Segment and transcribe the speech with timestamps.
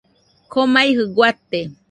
[0.51, 1.59] Komaijɨ guate